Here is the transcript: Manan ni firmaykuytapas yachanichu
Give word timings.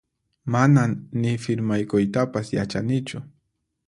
Manan 0.53 0.93
ni 1.21 1.33
firmaykuytapas 1.43 2.53
yachanichu 2.57 3.21